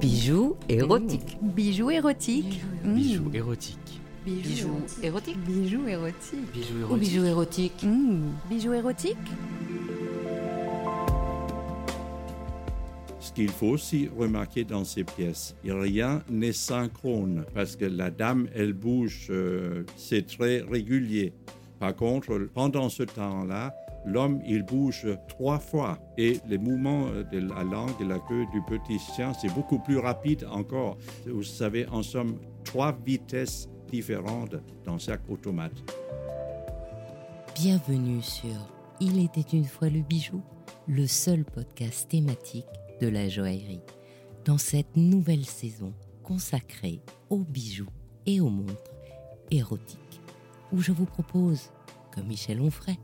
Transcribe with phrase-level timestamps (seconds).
[0.00, 1.38] Bijoux érotiques.
[1.40, 2.60] Bijoux érotiques.
[2.84, 4.00] Bijoux érotiques.
[4.26, 5.38] Bijoux érotiques.
[5.46, 6.52] Bijoux érotiques.
[6.52, 7.00] Bijoux Ou érotiques.
[7.00, 7.82] bijoux érotiques.
[7.82, 8.28] Mmh.
[8.50, 9.16] Bijoux érotiques
[13.20, 18.48] Ce qu'il faut aussi remarquer dans ces pièces, rien n'est synchrone parce que la dame,
[18.54, 21.32] elle bouge, euh, c'est très régulier.
[21.78, 23.74] Par contre, pendant ce temps-là,
[24.06, 28.62] l'homme, il bouge trois fois et les mouvements de la langue et la queue du
[28.62, 30.96] petit chien, c'est beaucoup plus rapide encore.
[31.26, 35.72] Vous savez, en somme, trois vitesses différentes dans chaque automate.
[37.54, 38.54] Bienvenue sur
[39.00, 40.40] Il était une fois le bijou,
[40.86, 42.66] le seul podcast thématique
[43.00, 43.82] de la joaillerie.
[44.44, 47.88] Dans cette nouvelle saison consacrée aux bijoux
[48.26, 48.92] et aux montres
[49.50, 50.20] érotiques,
[50.72, 51.70] où je vous propose,
[52.14, 52.98] comme Michel Onfray,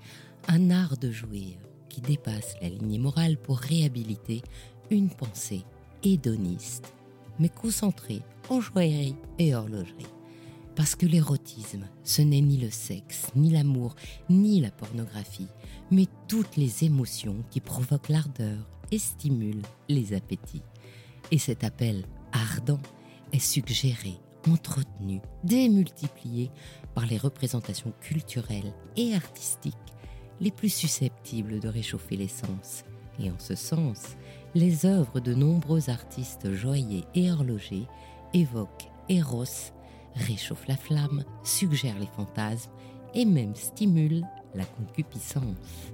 [0.48, 1.56] un art de jouir
[1.88, 4.42] qui dépasse la lignée morale pour réhabiliter
[4.90, 5.64] une pensée
[6.02, 6.92] hédoniste,
[7.38, 10.06] mais concentrée en joaillerie et horlogerie.
[10.74, 13.94] Parce que l'érotisme, ce n'est ni le sexe, ni l'amour,
[14.30, 15.48] ni la pornographie,
[15.90, 20.62] mais toutes les émotions qui provoquent l'ardeur et stimulent les appétits.
[21.30, 22.80] Et cet appel ardent
[23.32, 24.14] est suggéré,
[24.48, 26.50] entretenu, démultiplié
[26.94, 29.76] par les représentations culturelles et artistiques
[30.42, 32.84] les plus susceptibles de réchauffer les sens.
[33.20, 34.16] Et en ce sens,
[34.54, 37.86] les œuvres de nombreux artistes joailliers et horlogers
[38.34, 39.72] évoquent Eros,
[40.16, 42.72] réchauffent la flamme, suggèrent les fantasmes
[43.14, 45.92] et même stimulent la concupiscence.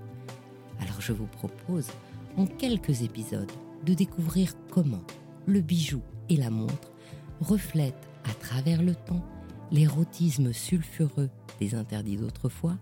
[0.81, 1.89] Alors je vous propose,
[2.37, 3.53] en quelques épisodes,
[3.85, 5.05] de découvrir comment
[5.47, 6.93] le bijou et la montre
[7.41, 9.25] reflètent à travers le temps
[9.71, 11.29] l'érotisme sulfureux
[11.61, 12.79] des interdits d'autrefois,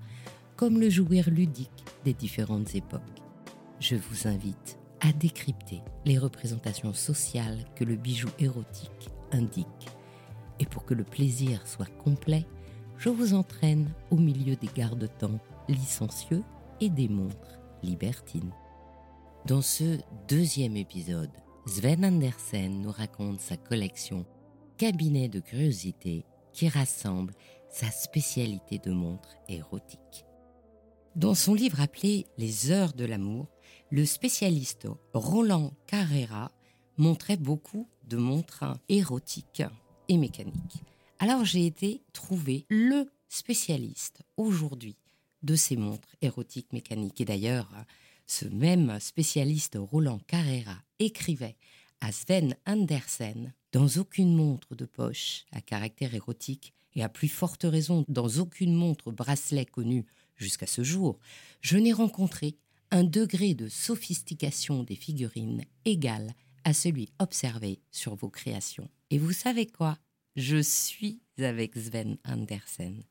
[0.56, 3.02] comme le jouir ludique des différentes époques.
[3.78, 9.66] Je vous invite à décrypter les représentations sociales que le bijou érotique indique.
[10.58, 12.46] Et pour que le plaisir soit complet,
[12.96, 16.42] je vous entraîne au milieu des garde-temps licencieux
[16.80, 18.52] et des montres libertines.
[19.46, 21.30] Dans ce deuxième épisode,
[21.66, 24.24] Sven Andersen nous raconte sa collection
[24.78, 27.34] Cabinet de curiosité qui rassemble
[27.70, 30.25] sa spécialité de montres érotiques.
[31.16, 33.46] Dans son livre appelé Les heures de l'amour,
[33.90, 36.52] le spécialiste Roland Carrera
[36.98, 39.62] montrait beaucoup de montres érotiques
[40.10, 40.82] et mécaniques.
[41.18, 44.98] Alors j'ai été trouver le spécialiste aujourd'hui
[45.42, 47.22] de ces montres érotiques mécaniques.
[47.22, 47.70] Et d'ailleurs,
[48.26, 51.56] ce même spécialiste Roland Carrera écrivait
[52.02, 57.64] à Sven Andersen Dans aucune montre de poche à caractère érotique, et à plus forte
[57.64, 60.06] raison dans aucune montre bracelet connue
[60.36, 61.18] jusqu'à ce jour,
[61.60, 62.56] je n'ai rencontré
[62.90, 68.88] un degré de sophistication des figurines égal à celui observé sur vos créations.
[69.10, 69.98] Et vous savez quoi?
[70.36, 73.02] Je suis avec Sven Andersen.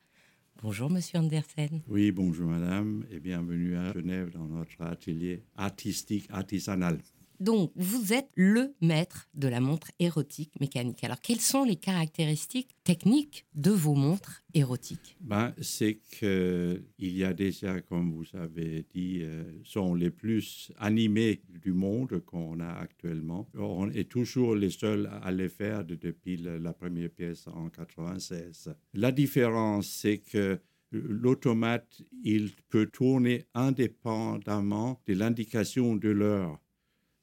[0.62, 1.82] Bonjour Monsieur Andersen.
[1.88, 7.00] Oui, bonjour madame et bienvenue à Genève dans notre atelier artistique artisanal.
[7.40, 11.04] Donc, vous êtes le maître de la montre érotique mécanique.
[11.04, 15.18] Alors, quelles sont les caractéristiques techniques de vos montres érotiques?
[15.20, 21.42] Ben, c'est qu'il y a déjà, comme vous avez dit, euh, sont les plus animés
[21.50, 23.48] du monde qu'on a actuellement.
[23.58, 28.74] On est toujours les seuls à les faire de- depuis la première pièce en 96.
[28.94, 30.60] La différence, c'est que
[30.92, 36.60] l'automate, il peut tourner indépendamment de l'indication de l'heure.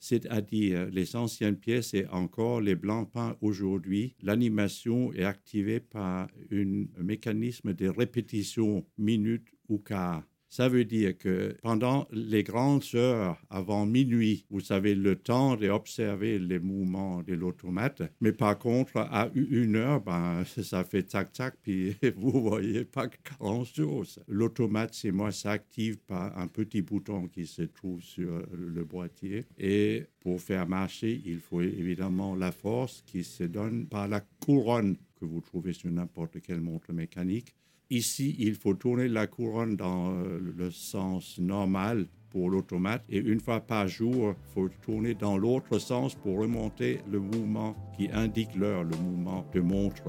[0.03, 6.87] C'est-à-dire, les anciennes pièces et encore les blancs peints aujourd'hui, l'animation est activée par un
[7.01, 10.25] mécanisme de répétition minute ou quart.
[10.53, 16.39] Ça veut dire que pendant les grandes heures avant minuit, vous avez le temps d'observer
[16.39, 18.03] les mouvements de l'automate.
[18.21, 24.21] Mais par contre, à une heure, ben, ça fait tac-tac, puis vous voyez pas grand-chose.
[24.29, 29.47] L'automate, c'est moi, s'active par un petit bouton qui se trouve sur le boîtier.
[29.57, 34.99] Et pour faire marcher, il faut évidemment la force qui se donne par la couronne
[35.19, 37.55] que vous trouvez sur n'importe quelle montre mécanique.
[37.93, 43.39] Ici, il faut tourner la couronne dans euh, le sens normal pour l'automate et une
[43.39, 48.55] fois par jour, il faut tourner dans l'autre sens pour remonter le mouvement qui indique
[48.55, 50.05] l'heure, le mouvement de montre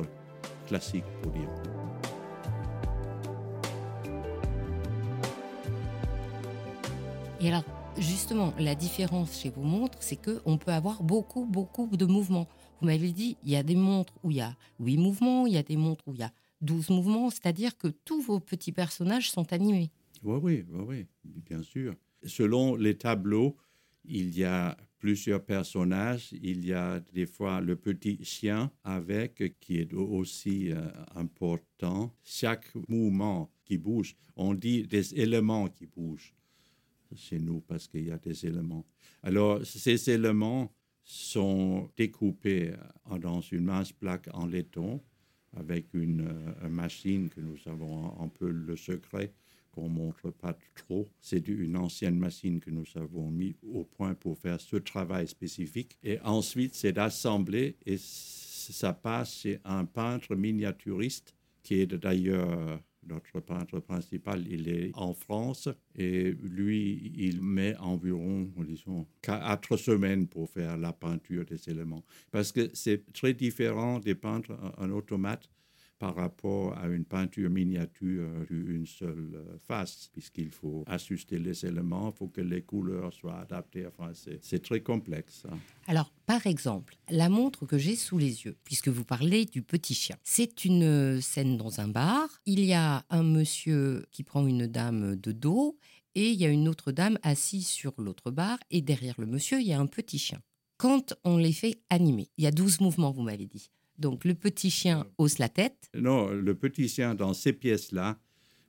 [0.66, 1.50] classique pour dire.
[7.42, 7.66] Et alors,
[7.98, 12.48] justement, la différence chez vos montres, c'est qu'on peut avoir beaucoup, beaucoup de mouvements.
[12.80, 15.54] Vous m'avez dit, il y a des montres où il y a 8 mouvements, il
[15.56, 16.32] y a des montres où il y a
[16.64, 19.92] 12 mouvements, c'est-à-dire que tous vos petits personnages sont animés.
[20.24, 21.96] Oui, oui, oui, bien sûr.
[22.26, 23.58] Selon les tableaux,
[24.06, 26.30] il y a plusieurs personnages.
[26.32, 30.80] Il y a des fois le petit chien avec qui est aussi euh,
[31.16, 32.16] important.
[32.24, 36.34] Chaque mouvement qui bouge, on dit des éléments qui bougent
[37.16, 38.86] chez nous parce qu'il y a des éléments.
[39.22, 40.74] Alors, ces éléments
[41.04, 42.72] sont découpés
[43.12, 45.02] euh, dans une mince plaque en laiton
[45.58, 49.32] avec une, euh, machine que nous avons un peu le secret
[49.72, 51.08] qu'on montre pas trop.
[51.20, 55.98] C'est une ancienne machine que nous avons mis au point pour faire ce travail spécifique.
[56.04, 61.34] Et ensuite, c'est d'assembler et ça passe chez un peintre miniaturiste
[61.64, 68.50] qui est d'ailleurs notre peintre principal, il est en France et lui, il met environ,
[68.68, 72.04] disons, quatre semaines pour faire la peinture des éléments.
[72.32, 75.50] Parce que c'est très différent des peintres en automate
[76.04, 82.12] par rapport à une peinture miniature d'une seule euh, face, puisqu'il faut ajuster les éléments,
[82.14, 83.88] il faut que les couleurs soient adaptées.
[83.88, 84.12] Enfin,
[84.42, 85.46] c'est très complexe.
[85.50, 85.56] Hein.
[85.88, 89.94] Alors, par exemple, la montre que j'ai sous les yeux, puisque vous parlez du petit
[89.94, 92.28] chien, c'est une euh, scène dans un bar.
[92.46, 95.78] Il y a un monsieur qui prend une dame de dos
[96.16, 99.62] et il y a une autre dame assise sur l'autre bar et derrière le monsieur,
[99.62, 100.42] il y a un petit chien.
[100.76, 103.70] Quand on les fait animer, il y a 12 mouvements, vous m'avez dit.
[104.04, 105.90] Donc le petit chien hausse la tête.
[105.96, 108.20] Non, le petit chien dans ces pièces-là,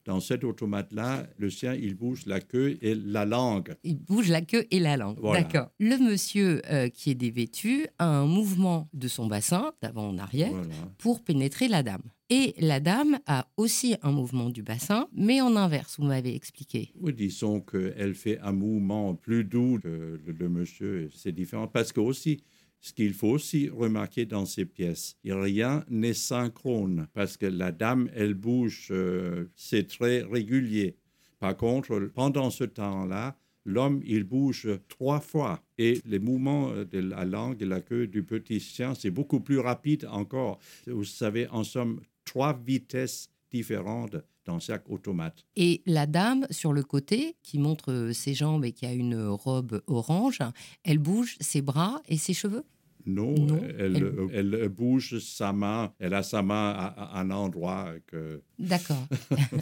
[0.05, 3.75] dans cet automate-là, le chien, il bouge la queue et la langue.
[3.83, 5.21] Il bouge la queue et la langue.
[5.21, 5.71] D'accord.
[5.81, 10.53] Le monsieur euh, qui est dévêtu a un mouvement de son bassin, d'avant en arrière,
[10.99, 12.03] pour pénétrer la dame.
[12.31, 16.93] Et la dame a aussi un mouvement du bassin, mais en inverse, vous m'avez expliqué.
[17.01, 21.11] Oui, disons qu'elle fait un mouvement plus doux que le, le monsieur.
[21.13, 22.45] C'est différent parce que aussi,
[22.85, 28.11] ce qu'il faut aussi remarquer dans ces pièces, rien n'est synchrone parce que la dame,
[28.15, 30.99] elle bouge, euh, c'est très régulier.
[31.39, 35.63] Par contre, pendant ce temps-là, l'homme, il bouge trois fois.
[35.79, 39.61] Et les mouvements de la langue et la queue du petit chien, c'est beaucoup plus
[39.61, 40.59] rapide encore.
[40.87, 45.47] Vous savez, en somme, trois vitesses différentes dans chaque automate.
[45.57, 49.81] Et la dame sur le côté, qui montre ses jambes et qui a une robe
[49.87, 50.41] orange,
[50.83, 52.65] elle bouge ses bras et ses cheveux?
[53.07, 53.35] Non,
[53.79, 58.43] elle, bouge sa main, elle a sa main à, un endroit que...
[58.59, 59.07] D'accord.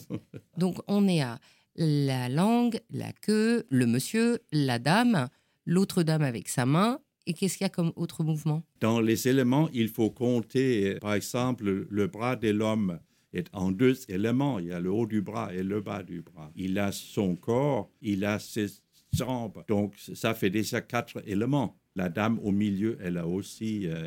[0.59, 1.39] Donc on est à
[1.77, 5.29] la langue, la queue, le monsieur, la dame,
[5.67, 7.01] l'autre dame avec sa main.
[7.27, 8.65] Et qu'est-ce qu'il y a comme autre mouvement?
[8.81, 12.99] Dans les éléments, il faut compter, par exemple, le bras de l'homme
[13.33, 14.59] est en deux éléments.
[14.59, 16.51] Il y a le haut du bras et le bas du bras.
[16.57, 18.67] Il a son corps, il a ses
[19.13, 19.65] jambes.
[19.69, 21.79] Donc ça fait déjà quatre éléments.
[21.95, 24.07] La dame au milieu, elle a aussi euh,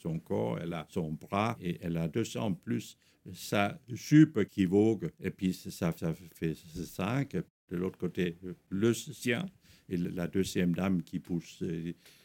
[0.00, 2.96] son corps, elle a son bras et elle a deux jambes plus
[3.32, 5.10] sa jupe qui vogue.
[5.20, 7.36] Et puis ça, fait cinq.
[7.70, 8.38] De l'autre côté,
[8.68, 9.46] le sien
[9.88, 11.62] et la deuxième dame qui pousse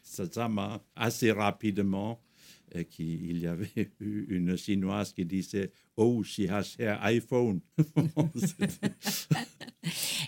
[0.04, 2.22] sa main assez rapidement.
[2.74, 7.62] Et il y avait une chinoise qui disait Oh, she has her iPhone.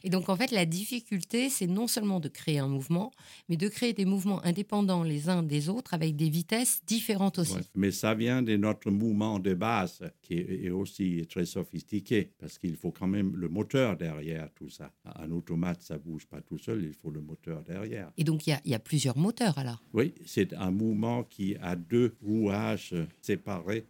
[0.04, 3.12] Et donc, en fait, la difficulté, c'est non seulement de créer un mouvement,
[3.50, 7.56] mais de créer des mouvements indépendants les uns des autres avec des vitesses différentes aussi.
[7.76, 12.76] mais ça vient de notre mouvement de base qui est aussi très sophistiqué parce qu'il
[12.76, 14.92] faut quand même le moteur derrière tout ça.
[15.16, 18.12] Un automate, ça bouge pas tout seul, il faut le moteur derrière.
[18.18, 21.76] Et donc, il y, y a, plusieurs moteurs alors Oui, c'est un mouvement qui a
[21.76, 23.86] deux rouages séparés.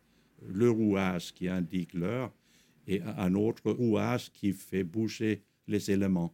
[0.47, 2.31] Le rouage qui indique l'heure
[2.87, 6.33] et un autre rouage qui fait bouger les éléments.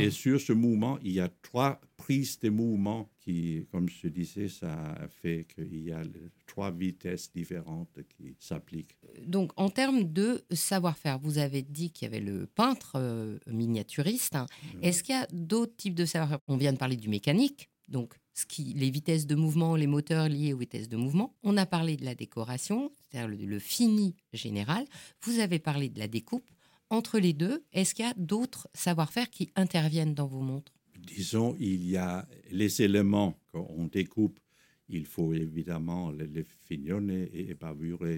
[0.00, 4.48] Et sur ce mouvement, il y a trois prises de mouvement qui, comme je disais,
[4.48, 6.02] ça fait qu'il y a
[6.46, 8.96] trois vitesses différentes qui s'appliquent.
[9.26, 14.36] Donc, en termes de savoir-faire, vous avez dit qu'il y avait le peintre euh, miniaturiste.
[14.82, 16.40] Est-ce qu'il y a d'autres types de savoir-faire?
[16.48, 20.28] On vient de parler du mécanique, donc ce qui, les vitesses de mouvement, les moteurs
[20.28, 21.34] liés aux vitesses de mouvement.
[21.42, 24.84] On a parlé de la décoration, c'est-à-dire le fini général.
[25.22, 26.48] Vous avez parlé de la découpe
[26.90, 30.72] entre les deux, est-ce qu'il y a d'autres savoir-faire qui interviennent dans vos montres?
[30.98, 34.38] Disons, il y a les éléments qu'on découpe.
[34.88, 37.56] Il faut évidemment les, fignonner et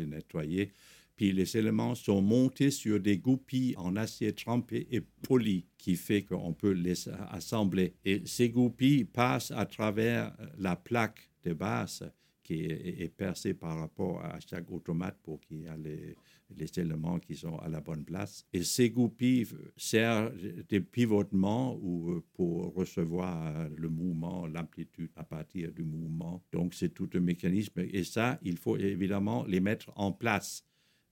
[0.06, 0.72] nettoyer.
[1.16, 6.22] Puis les éléments sont montés sur des goupilles en acier trempé et poli, qui fait
[6.22, 7.94] qu'on peut les assembler.
[8.04, 12.10] Et ces goupilles passent à travers la plaque de base
[12.42, 16.16] qui est, percée par rapport à chaque automate pour qu'il y ait les,
[16.56, 18.44] les éléments qui sont à la bonne place.
[18.52, 20.32] Et ces goupilles servent
[20.68, 26.42] de pivotement ou euh, pour recevoir le mouvement, l'amplitude à partir du mouvement.
[26.52, 27.80] Donc c'est tout un mécanisme.
[27.92, 30.64] Et ça, il faut évidemment les mettre en place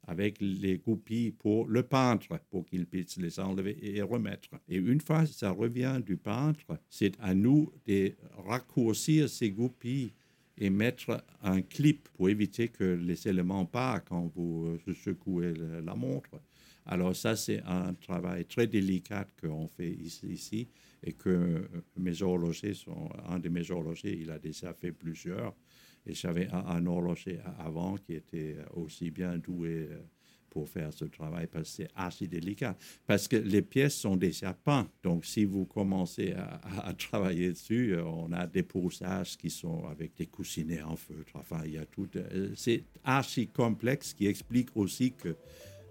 [0.07, 4.49] avec les goupilles pour le peintre, pour qu'il puisse les enlever et remettre.
[4.67, 10.13] Et une fois ça revient du peintre, c'est à nous de raccourcir ces goupilles
[10.59, 15.95] et mettre un clip pour éviter que les éléments partent quand vous euh, secouez la
[15.95, 16.41] montre.
[16.87, 20.69] Alors ça, c'est un travail très délicat qu'on fait ici,
[21.03, 25.55] et que euh, mes horlogers sont, un de mes horlogers, il a déjà fait plusieurs.
[26.07, 29.99] Et j'avais un, un horloger avant qui était aussi bien doué euh,
[30.51, 32.77] pour faire ce travail parce que c'est assez délicat.
[33.07, 34.91] Parce que les pièces sont déjà peintes.
[35.03, 40.15] Donc, si vous commencez à, travailler dessus, euh, on a des poussages qui sont avec
[40.17, 41.33] des coussinets en feutre.
[41.35, 42.09] Enfin, il y a tout.
[42.55, 45.37] C'est assez complexe qui explique aussi que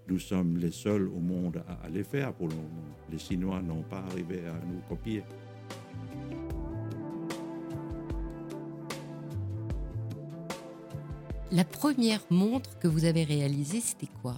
[0.08, 2.96] nous sommes les seuls au monde à, à les faire pour le moment.
[3.12, 5.24] Les Chinois n'ont pas arrivé à nous copier.
[11.50, 14.36] La première montre que vous avez réalisée, c'était quoi?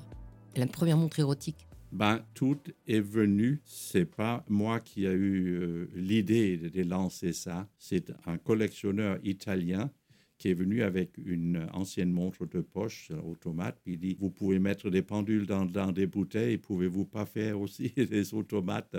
[0.55, 1.67] La première montre érotique?
[1.91, 3.61] Ben, tout est venu.
[3.65, 7.67] C'est pas moi qui a eu euh, l'idée de, lancer ça.
[7.79, 9.89] C'est un collectionneur italien
[10.37, 13.81] qui est venu avec une ancienne montre de poche euh, automate.
[13.87, 18.35] Il dit Vous pouvez mettre des pendules dans, des bouteilles, pouvez-vous pas faire aussi des
[18.35, 18.95] automates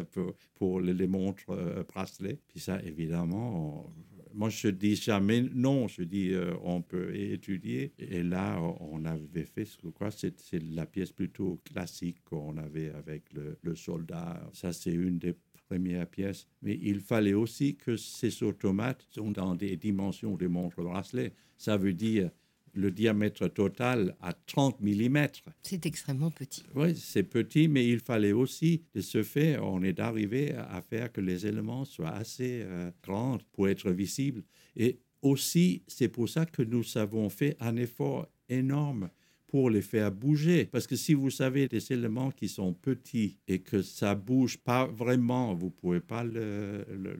[0.54, 2.40] pour, les, montres euh, bracelets?
[2.48, 3.88] Puis ça, évidemment,
[4.34, 7.92] moi je dis jamais non, je dis euh, on peut étudier.
[7.98, 12.90] Et là, on avait fait ce quoi C'est c'est la pièce plutôt classique qu'on avait
[12.90, 14.40] avec le, le soldat.
[14.52, 15.34] Ça, c'est une des
[15.68, 16.46] premières pièces.
[16.62, 21.32] Mais il fallait aussi que ces automates sont dans des dimensions de montre bracelet.
[21.56, 22.30] Ça veut dire
[22.74, 25.26] le diamètre total à 30 mm.
[25.62, 26.62] C'est extrêmement petit.
[26.74, 31.12] Oui, c'est petit, mais il fallait aussi, de ce fait, on est arrivé à faire
[31.12, 34.42] que les éléments soient assez euh, grands pour être visibles.
[34.76, 39.10] Et aussi, c'est pour ça que nous avons fait un effort énorme
[39.50, 40.66] pour les faire bouger.
[40.66, 44.86] Parce que si vous savez des éléments qui sont petits et que ça bouge pas
[44.86, 46.86] vraiment, vous pouvez pas le...
[46.88, 47.16] le-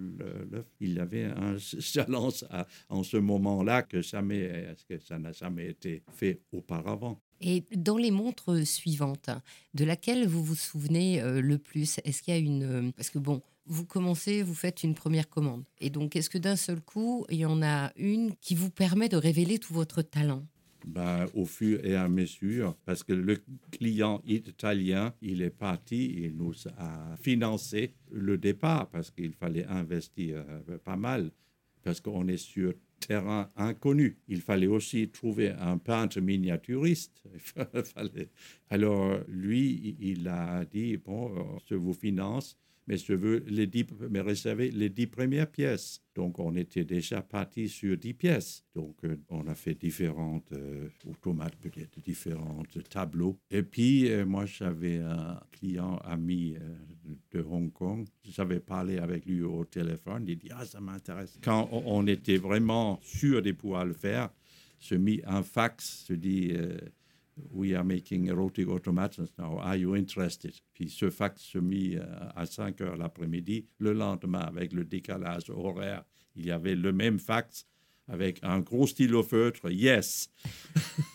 [0.50, 2.44] le- Il y avait un challenge
[2.88, 7.20] en ce moment-là que jamais, que ça n'a jamais été fait auparavant.
[7.40, 9.30] Et dans les montres suivantes,
[9.74, 11.98] de laquelle vous vous souvenez euh, le plus?
[12.04, 12.62] Est-ce qu'il y a une...
[12.62, 15.64] euh, Parce que bon, vous commencez, vous faites une première commande.
[15.80, 19.08] Et donc, est-ce que d'un seul coup, il y en a une qui vous permet
[19.08, 20.44] de révéler tout votre talent?
[20.86, 23.38] Ben, au fur et à mesure, parce que le
[23.70, 30.44] client italien, il est parti, il nous a financé le départ parce qu'il fallait investir
[30.48, 31.30] euh, pas mal,
[31.82, 34.18] parce qu'on est sur terrain inconnu.
[34.28, 37.22] Il fallait aussi trouver un peintre miniaturiste.
[38.70, 42.56] Alors, lui, il a dit, bon, euh, je vous finance,
[42.90, 46.02] mais je veux les dix, mais réserver les dix premières pièces.
[46.16, 48.64] Donc, on était déjà parti sur dix pièces.
[48.74, 53.38] Donc, euh, on a fait différentes euh, automates, peut-être différents tableaux.
[53.48, 56.56] Et puis, euh, moi, j'avais un client ami
[57.30, 58.08] de Hong Kong.
[58.24, 60.24] J'avais parlé avec lui au téléphone.
[60.26, 61.38] Il dit, ah, ça m'intéresse.
[61.44, 64.30] Quand on, était vraiment sûr de pouvoir le faire,
[64.80, 66.76] je mis un fax, dis, euh,
[67.50, 69.58] We are making erotic automatons now.
[69.58, 70.54] Are you interested?
[70.74, 72.04] Puis ce fax se mit euh,
[72.34, 73.66] à 5 heures l'après-midi.
[73.78, 76.04] Le lendemain, avec le décalage horaire,
[76.36, 77.66] il y avait le même fax
[78.08, 79.70] avec un gros stylo feutre.
[79.70, 80.30] Yes!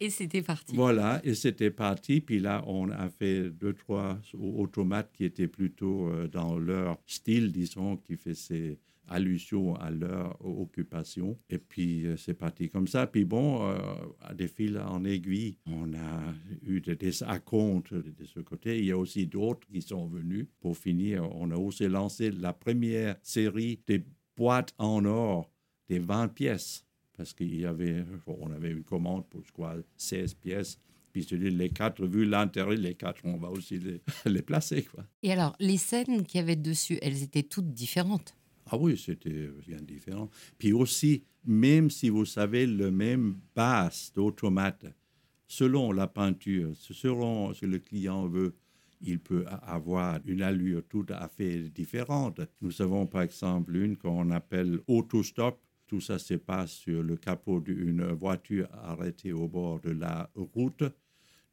[0.00, 0.74] Et c'était parti.
[0.76, 2.20] Voilà, et c'était parti.
[2.20, 7.52] Puis là, on a fait deux, trois automates qui étaient plutôt euh, dans leur style,
[7.52, 11.38] disons, qui faisaient allusion à leur occupation.
[11.50, 13.06] Et puis, euh, c'est parti comme ça.
[13.06, 13.78] Puis bon, euh,
[14.20, 18.78] à des fils en aiguille, on a eu des, acomptes de ce côté.
[18.78, 20.46] Il y a aussi d'autres qui sont venus.
[20.60, 24.04] Pour finir, on a aussi lancé la première série des
[24.36, 25.50] boîtes en or,
[25.88, 26.84] des 20 pièces
[27.18, 30.78] parce qu'il y avait, on avait une commande pour je crois, 16 pièces.
[31.12, 34.00] Puis je dis, les quatre, vu l'intérêt, les quatre, on va aussi les,
[34.30, 34.84] les placer.
[34.84, 35.04] Quoi.
[35.22, 38.36] Et alors, les scènes qu'il y avait dessus, elles étaient toutes différentes?
[38.70, 40.30] Ah oui, c'était bien différent.
[40.58, 44.86] Puis aussi, même si vous savez le même base d'automate,
[45.46, 48.54] selon la peinture, selon ce que le client veut,
[49.00, 52.40] il peut avoir une allure tout à fait différente.
[52.60, 55.60] Nous avons par exemple une qu'on appelle autostop.
[55.86, 60.84] Tout ça se passe sur le capot d'une voiture arrêtée au bord de la route.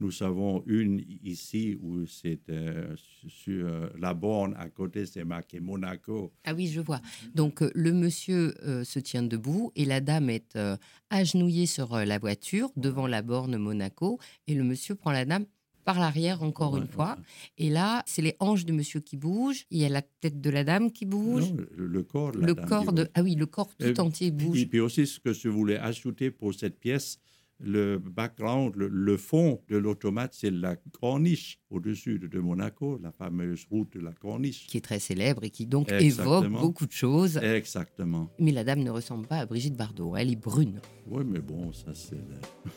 [0.01, 2.93] Nous avons une ici où c'est euh,
[3.27, 6.33] sur la borne à côté, c'est marqué Monaco.
[6.43, 7.01] Ah oui, je vois.
[7.33, 10.75] Donc, euh, le monsieur euh, se tient debout et la dame est euh,
[11.09, 14.19] agenouillée sur euh, la voiture devant la borne Monaco.
[14.47, 15.45] Et le monsieur prend la dame
[15.85, 17.15] par l'arrière encore Ouais, une fois.
[17.57, 19.65] Et là, c'est les hanches du monsieur qui bougent.
[19.69, 21.51] Il y a la tête de la dame qui bouge.
[21.53, 23.07] Non, le, corps la le dame corps de...
[23.13, 24.59] Ah oui, le corps tout Euh, entier bouge.
[24.59, 27.19] Et puis aussi, ce que je voulais ajouter pour cette pièce,
[27.59, 33.11] le background, le, le fond de l'automate, c'est la corniche au-dessus de, de Monaco, la
[33.11, 34.67] fameuse route de la corniche.
[34.67, 36.43] Qui est très célèbre et qui donc Exactement.
[36.43, 37.37] évoque beaucoup de choses.
[37.37, 38.29] Exactement.
[38.39, 40.15] Mais la dame ne ressemble pas à Brigitte Bardot.
[40.15, 40.81] Elle est brune.
[41.07, 42.17] Oui, mais bon, ça c'est...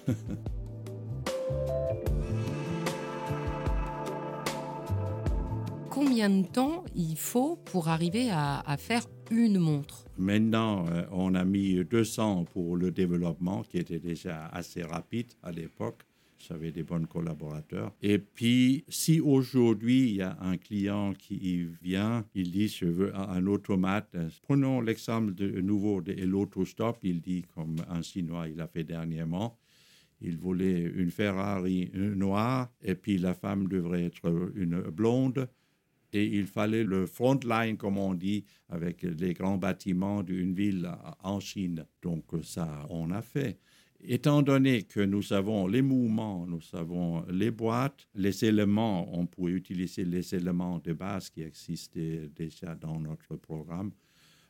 [5.90, 11.35] Combien de temps il faut pour arriver à, à faire une montre Maintenant, euh, on
[11.35, 16.02] a mis deux ans pour le développement, qui était déjà assez rapide à l'époque.
[16.38, 17.92] J'avais des bons collaborateurs.
[18.00, 23.14] Et puis, si aujourd'hui, il y a un client qui vient, il dit, je veux
[23.16, 24.16] un, automate.
[24.42, 26.99] Prenons l'exemple de nouveau de l'autostop.
[27.02, 29.58] Il dit, comme un Chinois, il a fait dernièrement,
[30.20, 35.49] il voulait une Ferrari noire, et puis la femme devrait être une blonde.
[36.12, 40.91] Et il fallait le front line, comme on dit, avec les grands bâtiments d'une ville
[41.23, 41.85] en Chine.
[42.03, 43.59] Donc ça, on a fait.
[44.00, 49.53] Étant donné que nous avons les mouvements, nous avons les boîtes, les éléments, on pourrait
[49.53, 53.91] utiliser les éléments de base qui existaient déjà dans notre programme.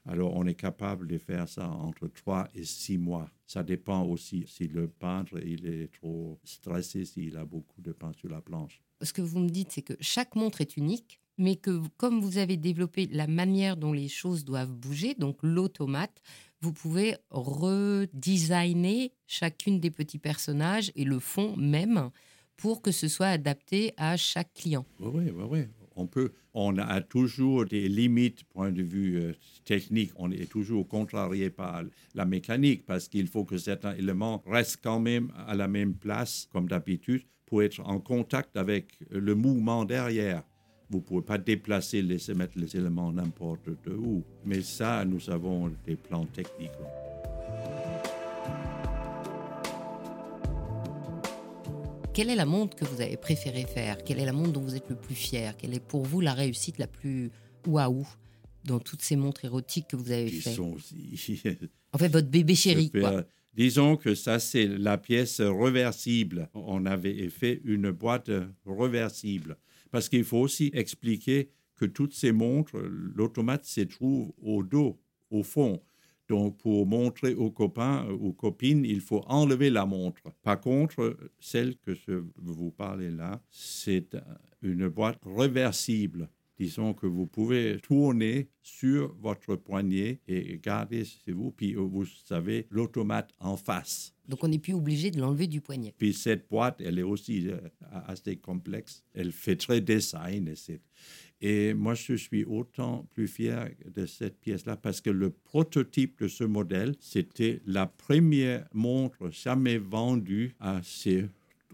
[0.05, 3.31] Alors, on est capable de faire ça entre 3 et 6 mois.
[3.47, 8.13] Ça dépend aussi si le peintre il est trop stressé, s'il a beaucoup de pain
[8.13, 8.83] sur la planche.
[9.03, 12.39] Ce que vous me dites, c'est que chaque montre est unique, mais que comme vous
[12.39, 16.21] avez développé la manière dont les choses doivent bouger, donc l'automate,
[16.61, 22.11] vous pouvez redesigner chacune des petits personnages et le fond même
[22.57, 24.85] pour que ce soit adapté à chaque client.
[25.01, 25.61] Oui, oui, oui.
[25.95, 29.33] On peut, on a toujours des limites point de vue euh,
[29.65, 30.13] technique.
[30.17, 31.83] On est toujours contrarié par
[32.15, 36.49] la mécanique parce qu'il faut que certains éléments restent quand même à la même place
[36.53, 40.45] comme d'habitude pour être en contact avec le mouvement derrière.
[40.91, 44.23] Vous ne pouvez pas déplacer, laisser mettre les éléments n'importe où.
[44.45, 46.71] Mais ça, nous avons des plans techniques.
[52.15, 54.03] Quelle est la montre que vous avez préféré faire?
[54.03, 55.57] Quelle est la montre dont vous êtes le plus fier?
[55.57, 57.31] Quelle est pour vous la réussite la plus
[57.67, 58.07] waouh
[58.65, 60.55] dans toutes ces montres érotiques que vous avez faites?
[60.55, 60.75] Sont
[61.93, 63.25] En fait, votre bébé chéri, quoi.
[63.55, 66.49] Disons que ça, c'est la pièce reversible.
[66.55, 68.31] On avait fait une boîte
[68.65, 69.57] reversible.
[69.91, 75.43] Parce qu'il faut aussi expliquer que toutes ces montres, l'automate se trouve au dos, au
[75.43, 75.81] fond.
[76.29, 80.21] Donc, pour montrer aux copains, aux copines, il faut enlever la montre.
[80.43, 84.15] Par contre, celle que je vous parlez là, c'est
[84.61, 86.29] une boîte reversible.
[86.59, 92.67] Disons que vous pouvez tourner sur votre poignet et garder chez vous, puis vous savez
[92.71, 94.13] l'automate en face.
[94.27, 95.95] Donc on n'est plus obligé de l'enlever du poignet.
[95.97, 97.59] Puis cette boîte, elle est aussi euh,
[98.07, 99.05] assez complexe.
[99.15, 100.53] Elle fait très design.
[100.57, 100.81] C'est-
[101.41, 106.27] et moi, je suis autant plus fier de cette pièce-là parce que le prototype de
[106.27, 111.27] ce modèle, c'était la première montre jamais vendue à ces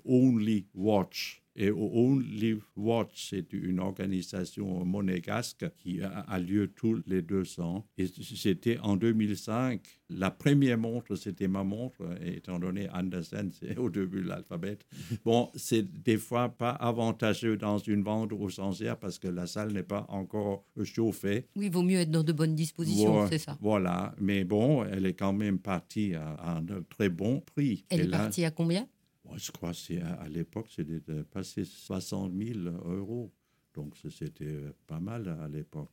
[0.05, 1.41] Only Watch.
[1.57, 7.87] Et Only Watch, c'est une organisation monégasque qui a, lieu tous les deux ans.
[7.97, 9.81] Et c'était en 2005.
[10.11, 14.79] La première montre, c'était ma montre, étant donné Andersen, c'est au début de l'alphabet.
[15.25, 19.73] Bon, c'est des fois pas avantageux dans une vente aux enchères parce que la salle
[19.73, 21.47] n'est pas encore chauffée.
[21.57, 23.57] Oui, il vaut mieux être dans de bonnes dispositions, Voilà, c'est ça.
[23.61, 27.85] Voilà, mais bon, elle est quand même partie à, à un très bon prix.
[27.91, 28.87] Elle Et est là, partie à combien?
[29.25, 33.33] Moi, je crois que à, à l'époque, c'était de passer 60 000 euros.
[33.75, 35.93] Donc, c'était euh, pas mal à l'époque.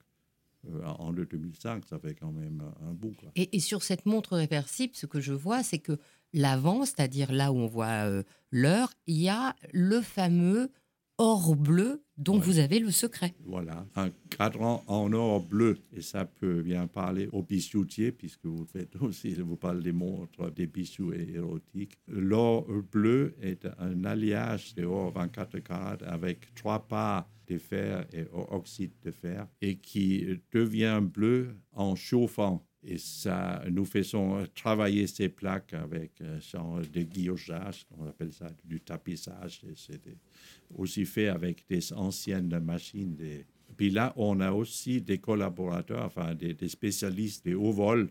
[0.69, 3.15] Euh, en 2005, ça fait quand même un bout.
[3.19, 3.31] Quoi.
[3.35, 5.97] et, et sur cette montre réversible, ce que je vois, c'est que
[6.33, 10.71] l'avant, c'est-à-dire là où on voit euh, l'heure, il y a le fameux
[11.21, 12.45] or bleu dont Ouais.
[12.45, 13.33] vous avez le secret.
[13.45, 15.77] Voilà, un cadran en or bleu.
[15.93, 20.51] Et ça peut bien parler aux bijoutiers, puisque vous faites aussi, vous parlez des montres,
[20.51, 21.97] des bijoux érotiques.
[22.07, 28.23] L'or bleu est un alliage de or 24 carats avec trois parts de fer et
[28.49, 32.65] oxyde de fer et qui devient bleu en chauffant.
[32.83, 38.47] Et ça, nous faisons travailler ces plaques avec un genre de guillochage, on appelle ça
[38.65, 39.61] du tapissage.
[39.75, 40.17] C'est des-
[40.75, 43.15] aussi fait avec des anciennes machines.
[43.15, 43.45] Des...
[43.77, 48.09] Puis là, on a aussi des collaborateurs, enfin des, des spécialistes des haut vol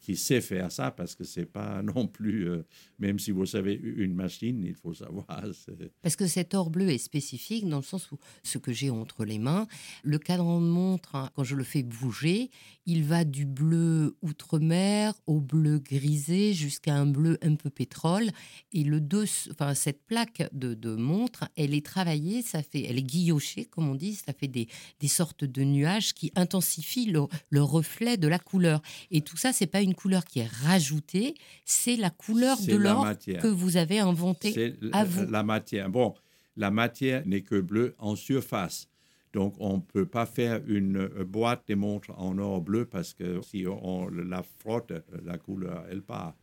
[0.00, 2.62] qui savent faire ça parce que c'est pas non plus, euh,
[2.98, 5.26] même si vous savez une machine, il faut savoir.
[6.02, 9.24] Parce que cet or bleu est spécifique dans le sens où ce que j'ai entre
[9.24, 9.66] les mains,
[10.02, 12.50] le cadran de montre, hein, quand je le fais bouger,
[12.86, 18.30] il va du bleu outre-mer au bleu grisé jusqu'à un bleu un peu pétrole.
[18.72, 22.98] Et le deux, enfin, cette plaque de, de montre, elle est travaillée, ça fait, elle
[22.98, 24.68] est guillochée, comme on dit, ça fait des,
[25.00, 28.82] des sortes de nuages qui intensifient le, le reflet de la couleur.
[29.10, 33.06] Et tout ça, c'est pas une couleur qui est rajoutée, c'est la couleur de l'or
[33.40, 34.52] que vous avez inventée.
[34.52, 35.26] C'est à vous.
[35.30, 35.88] la matière.
[35.88, 36.14] Bon,
[36.56, 38.88] la matière n'est que bleue en surface.
[39.34, 43.12] Donc, on ne peut pas faire une euh, boîte de montres en or bleu parce
[43.12, 46.34] que si on la frotte, euh, la couleur, elle part.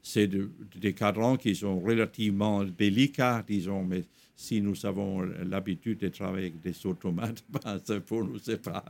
[0.00, 4.04] C'est de- des cadrans qui sont relativement délicats, disons, mais
[4.36, 8.84] si nous avons l'habitude de travailler avec des automates, ben, c'est pour nous, c'est pas.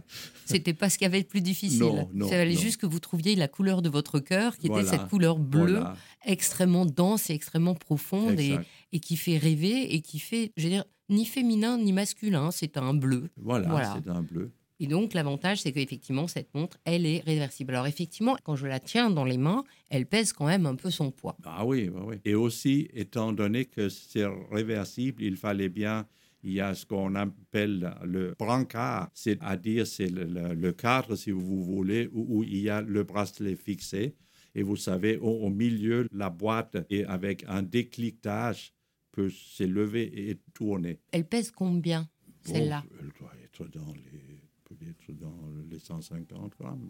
[0.44, 1.80] C'était pas ce qu'il y avait de plus difficile.
[1.80, 2.60] Non, non, Il fallait non.
[2.60, 5.78] juste que vous trouviez la couleur de votre cœur, qui Voilà, était cette couleur bleue,
[5.80, 8.62] Voilà, extrêmement dense et extrêmement profonde, exact.
[8.62, 8.66] et
[9.00, 12.94] qui fait rêver, et qui fait, je veux dire, ni féminin ni masculin, c'est un
[12.94, 13.30] bleu.
[13.36, 13.96] Voilà, Voilà.
[14.02, 14.50] c'est un bleu.
[14.80, 17.72] Et donc, l'avantage, c'est qu'effectivement, cette montre, elle est réversible.
[17.74, 20.90] Alors, effectivement, quand je la tiens dans les mains, elle pèse quand même un peu
[20.90, 21.36] son poids.
[21.44, 22.16] Ah oui, oui.
[22.24, 26.06] Et aussi, étant donné que c'est réversible, il fallait bien,
[26.44, 32.08] il y a ce qu'on appelle le brancard, c'est-à-dire c'est le, cadre, si vous voulez,
[32.12, 34.14] où, où il y a le bracelet fixé.
[34.54, 38.72] Et vous savez, au, au milieu, la boîte, et avec un décliquetage,
[39.18, 41.00] peut s'élever et tourner.
[41.10, 42.08] Elle pèse combien,
[42.44, 42.84] celle-là?
[43.00, 45.34] Elle doit être dans les, peut-être dans
[45.68, 46.88] les 150 grammes.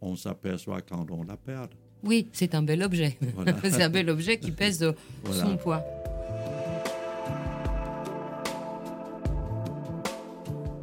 [0.00, 1.74] On s'aperçoit quand on la perd.
[2.04, 3.18] Oui, c'est un bel objet.
[3.34, 3.56] Voilà.
[3.64, 4.92] c'est un bel objet qui pèse euh,
[5.24, 5.42] Voilà.
[5.42, 5.82] son poids.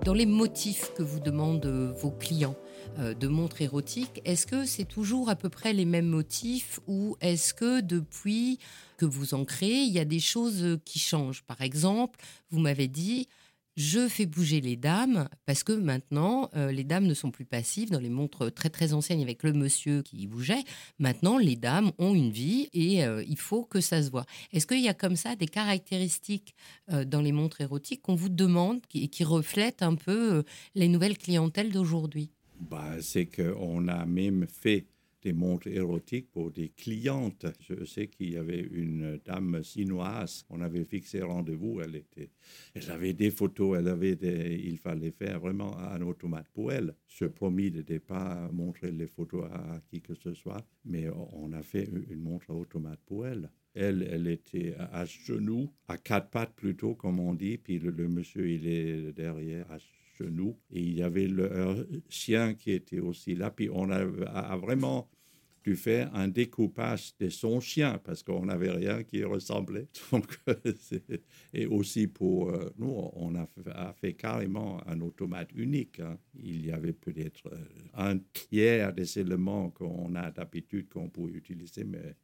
[0.03, 2.57] Dans les motifs que vous demandent euh, vos clients
[2.97, 7.53] de montres érotiques, est-ce que c'est toujours à peu près les mêmes motifs ou est-ce
[7.53, 8.59] que depuis
[8.97, 11.43] que vous en créez, il y a des choses euh, qui changent?
[11.43, 13.27] Par exemple, vous m'avez dit,
[13.77, 17.89] je fais bouger les dames parce que maintenant, euh, les dames ne sont plus passives
[17.89, 20.63] dans les montres très très anciennes avec le monsieur qui bougeait.
[20.99, 24.25] Maintenant, les dames ont une vie et euh, il faut que ça se voit.
[24.51, 26.53] Est-ce qu'il y a comme ça des caractéristiques
[26.91, 30.43] euh, dans les montres érotiques qu'on vous demande qui- et qui reflètent un peu euh,
[30.75, 32.29] les nouvelles clientèles d'aujourd'hui?
[32.61, 34.85] Bah, c'est qu'on a même fait
[35.23, 37.45] des montres érotiques pour des clientes.
[37.59, 42.29] Je sais qu'il y avait une dame chinoise, on avait fixé rendez-vous, elle, était,
[42.75, 44.17] elle avait des photos, elle avait
[44.63, 46.95] il fallait faire vraiment un automate pour elle.
[47.07, 51.51] Je promis de ne pas montrer les photos à qui que ce soit, mais on
[51.53, 53.49] a fait une montre automate pour elle.
[53.73, 58.07] Elle, elle était à genoux, à quatre pattes plutôt, comme on dit, puis le, le
[58.07, 59.77] monsieur, il est derrière, à
[60.23, 60.57] genoux.
[60.71, 63.51] Et il y avait le chien qui était aussi là.
[63.51, 64.03] Puis on a,
[64.55, 65.09] vraiment
[65.63, 69.87] dû faire un découpage de son chien parce qu'on n'avait rien qui ressemblait.
[70.11, 70.39] Donc,
[71.53, 75.99] et aussi pour euh, nous, on a fait, a fait carrément un automate unique.
[75.99, 76.17] hein.
[76.33, 77.57] Il y avait peut-être euh,
[77.93, 82.15] un tiers des éléments qu'on a d'habitude qu'on pouvait utiliser, mais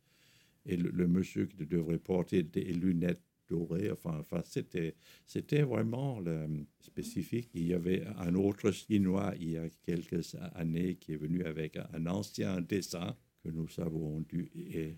[0.65, 3.91] et le, le monsieur qui devrait porter des lunettes dorées.
[3.91, 7.49] Enfin, enfin c'était, c'était vraiment le- spécifique.
[7.53, 11.77] Il y avait un autre Chinois il y a quelques années qui est venu avec
[11.93, 14.51] un ancien dessin que nous avons dû,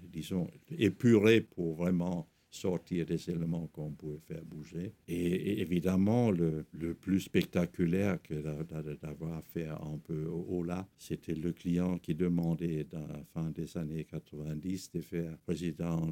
[0.03, 4.93] disons, épurer pour vraiment sortir des éléments qu'on pouvait faire bouger.
[5.07, 10.87] Et, évidemment, le, le plus spectaculaire que d'a- d'a- d'avoir fait un peu au là,
[10.97, 16.11] c'était le client qui demandait, dans la fin des années 90, de faire président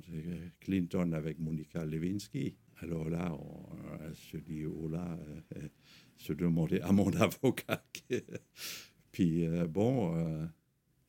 [0.59, 2.55] Clinton avec Monica Lewinsky.
[2.81, 5.17] Alors là, on, euh, se dit, oh là,
[5.55, 5.67] euh,
[6.15, 7.83] se demander à mon avocat.
[9.11, 10.45] Puis euh, bon, euh,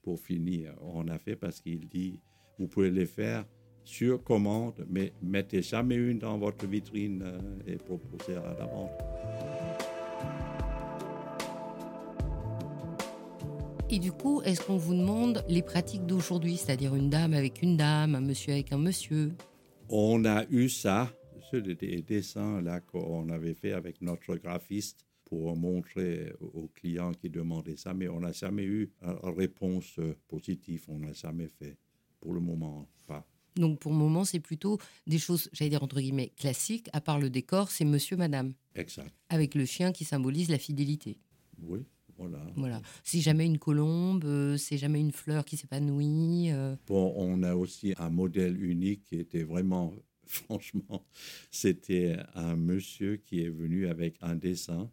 [0.02, 2.20] pour finir, on a fait parce qu'il dit,
[2.58, 3.44] vous pouvez les faire
[3.88, 8.90] sur commande, mais mettez jamais une dans votre vitrine euh, et proposez à la vente.
[13.88, 17.78] Et du coup, est-ce qu'on vous demande les pratiques d'aujourd'hui, c'est-à-dire une dame avec une
[17.78, 19.32] dame, un monsieur avec un monsieur?
[19.88, 21.10] On a eu ça,
[21.50, 27.12] ceux des des dessins là qu'on avait fait avec notre graphiste pour montrer aux clients
[27.12, 31.48] qui demandaient ça, mais on n'a jamais eu une réponse euh, positive, on n'a jamais
[31.48, 31.78] fait.
[32.20, 33.24] Pour le moment, pas.
[33.58, 36.88] Donc pour le moment, c'est plutôt des choses, j'allais dire entre guillemets, classiques.
[36.92, 39.12] À part le décor, c'est monsieur, madame, Exact.
[39.28, 41.18] avec le chien qui symbolise la fidélité.
[41.60, 41.80] Oui,
[42.16, 42.40] voilà.
[42.56, 42.80] Voilà.
[43.04, 46.50] C'est jamais une colombe, euh, c'est jamais une fleur qui s'épanouit.
[46.52, 46.76] euh.
[46.86, 49.92] Bon, on a aussi un modèle unique qui était vraiment,
[50.26, 51.04] franchement,
[51.50, 54.90] c'était un monsieur qui est venu avec un dessin.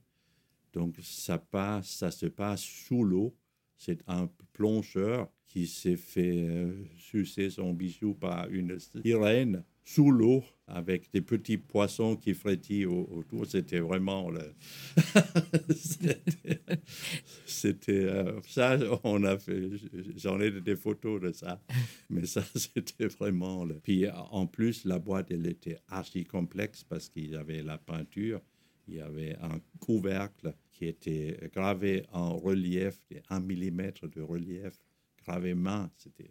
[0.73, 3.33] Donc, ça, passe, ça se passe sous l'eau.
[3.77, 10.43] C'est un plongeur qui s'est fait euh, sucer son bijou par une sirène sous l'eau
[10.67, 13.45] avec des petits poissons qui frétillent au- autour.
[13.45, 14.41] C'était vraiment le...
[17.45, 19.69] C'était- euh, ça, on a fait.
[20.17, 21.61] J'en ai des photos de ça,
[22.09, 23.63] mais ça c'était vraiment.
[23.65, 23.75] Le...
[23.75, 28.41] Puis en plus, la boîte elle était archi complexe parce qu'il y avait la peinture,
[28.87, 34.73] il y avait un couvercle qui était gravé en relief, un millimètre de relief
[35.23, 35.89] travail main.
[35.97, 36.29] C'était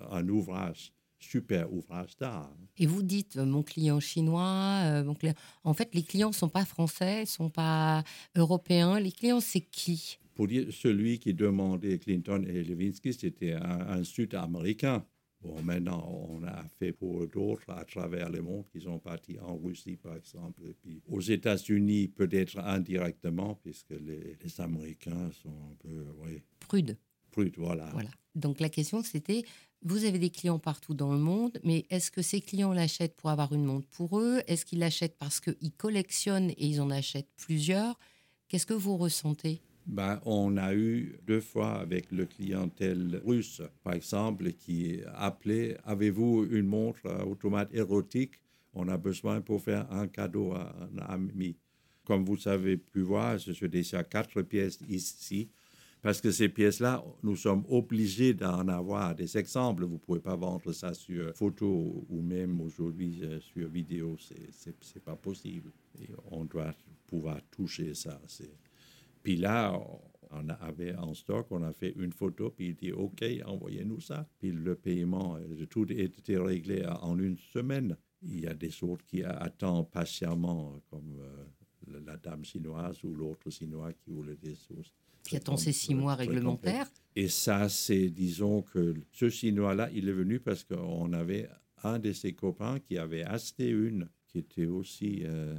[0.00, 2.54] un, un ouvrage super ouvrage d'art.
[2.78, 5.34] Et vous dites, euh, mon client chinois, euh, mon client...
[5.64, 8.04] en fait, les clients ne sont pas français, ne sont pas
[8.36, 9.00] européens.
[9.00, 10.18] Les clients, c'est qui?
[10.34, 15.04] Pour dire celui qui demandait Clinton et Levinsky, c'était un, Sud-Américain.
[15.42, 19.56] Bon, maintenant, on a fait pour d'autres à travers le monde qui sont partis en
[19.56, 25.74] Russie, par exemple, et puis aux États-Unis, peut-être indirectement, puisque les, les, Américains sont un
[25.78, 26.42] peu, oui.
[26.60, 26.96] Prudes.
[27.30, 27.90] Prudes, voilà.
[27.92, 28.10] Voilà.
[28.34, 29.44] Donc la question, c'était
[29.82, 33.30] vous avez des clients partout dans le monde, mais est-ce que ces clients l'achètent pour
[33.30, 34.42] avoir une montre pour eux?
[34.46, 37.98] Est-ce qu'ils l'achètent parce qu'ils collectionnent et ils en achètent plusieurs?
[38.48, 39.60] Qu'est-ce que vous ressentez?
[39.86, 46.46] Ben, on a eu deux fois avec le clientèle russe, par exemple, qui appelait Avez-vous
[46.50, 48.34] une montre automate érotique?
[48.74, 51.56] On a besoin pour faire un cadeau à un ami.
[52.04, 55.48] Comme vous avez pu voir, je suis déjà quatre pièces ici.
[56.02, 59.84] Parce que ces pièces-là, nous sommes obligés d'en avoir des exemples.
[59.84, 64.16] Vous ne pouvez pas vendre ça sur photo ou même aujourd'hui euh, sur vidéo.
[64.18, 65.70] Ce n'est pas possible.
[66.30, 66.74] on doit
[67.08, 68.20] pouvoir toucher ça.
[69.26, 69.76] Puis là,
[70.30, 74.24] on avait en stock, on a fait une photo, puis il dit OK, envoyez-nous ça.
[74.38, 77.96] Puis le paiement, euh, tout était réglé en une semaine.
[78.22, 83.50] Il y a des autres qui attendent patiemment, comme euh, la dame chinoise ou l'autre
[83.50, 86.86] chinois qui voulait des choses qui attend ces six mois réglementaires.
[87.16, 91.48] Et ça, c'est, disons que ce Chinois-là, il est venu parce qu'on avait
[91.82, 95.56] un de ses copains qui avait acheté une, qui était aussi euh,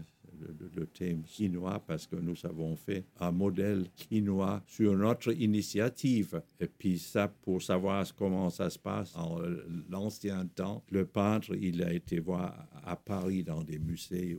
[0.75, 6.41] le, thème chinois parce que nous avons fait un modèle chinois sur notre initiative.
[6.59, 9.39] Et puis ça, pour savoir comment ça se passe en
[9.89, 14.37] l'ancien temps, le peintre, il a été voir à Paris dans des musées,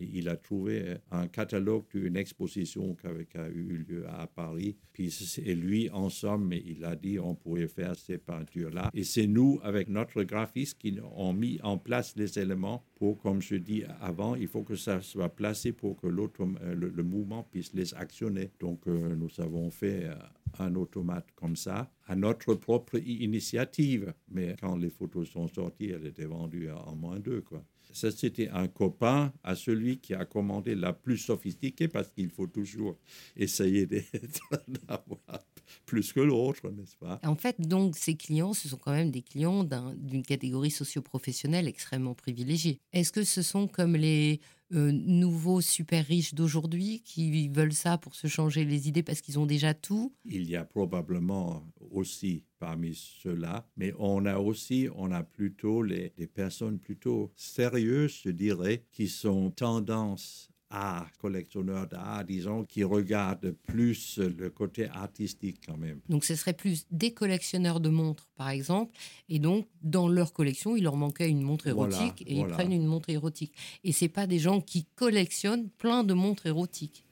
[0.00, 4.76] il a trouvé un catalogue d'une exposition qui a eu lieu à Paris.
[4.92, 8.90] Puis c'est lui, en somme, il a dit on pourrait faire ces peintures-là.
[8.94, 13.42] Et c'est nous, avec notre graphiste, qui ont mis en place les éléments pour, comme
[13.42, 17.42] je dis avant, il faut que ça soit placé pour que euh, le, le, mouvement
[17.42, 18.50] puisse les actionner.
[18.60, 20.14] Donc, euh, nous avons fait euh,
[20.58, 24.14] un automate comme ça à notre propre initiative.
[24.30, 27.42] Mais quand les photos sont sorties, elles étaient vendues en moins d'eux.
[27.42, 27.64] Quoi.
[27.92, 32.46] Ça, c'était un copain à celui qui a commandé la plus sophistiquée parce qu'il faut
[32.46, 32.98] toujours
[33.36, 33.86] essayer
[34.88, 35.40] d'avoir
[35.86, 37.20] plus que l'autre, n'est-ce pas?
[37.24, 39.64] En fait, donc, ces clients, ce sont quand même des clients
[39.96, 42.80] d'une catégorie socio-professionnelle extrêmement privilégiée.
[42.92, 44.40] Est-ce que ce sont comme les
[44.72, 49.38] euh, nouveaux super riches d'aujourd'hui qui veulent ça pour se changer les idées parce qu'ils
[49.38, 50.12] ont déjà tout?
[50.24, 56.10] Il y a probablement aussi parmi ceux-là, mais on a aussi, on a plutôt les,
[56.34, 64.18] personnes plutôt sérieuses, je dirais, qui sont tendance art, collectionneurs d'art, disons, qui regardent plus
[64.18, 66.00] le côté artistique quand même.
[66.08, 68.96] Donc ce serait plus des collectionneurs de montres, par exemple,
[69.28, 72.86] et donc dans leur collection, il leur manquait une montre érotique et ils prennent une
[72.86, 73.54] montre érotique.
[73.84, 77.04] Et c'est pas des gens qui collectionnent plein de montres érotiques.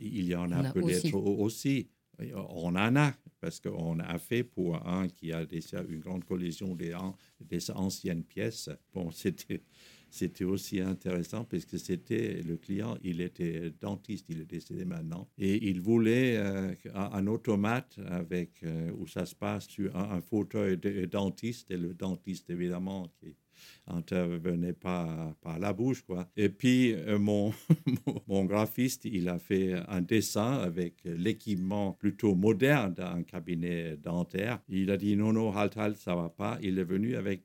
[0.00, 1.88] il y en a, peut-être aussi.
[2.34, 6.74] On en a, parce qu'on a fait pour un qui a déjà une grande collection
[6.74, 6.94] des,
[7.40, 8.68] des anciennes pièces.
[8.92, 9.62] Bon, c'était
[10.10, 15.28] c'était aussi intéressant parce que c'était le client, il était dentiste, il est décédé maintenant,
[15.38, 20.76] et il voulait euh, un, automate avec euh, où ça se passe sur un, fauteuil
[20.76, 23.36] de dentiste et le dentiste évidemment qui
[23.86, 26.02] intervenait pas par la bouche.
[26.02, 26.28] Quoi.
[26.36, 27.52] Et puis, euh, mon,
[28.28, 34.60] mon graphiste, il a fait un dessin avec l'équipement plutôt moderne d'un cabinet dentaire.
[34.68, 36.58] Il a dit non, non, halt, halt, ça va pas.
[36.62, 37.42] Il est venu avec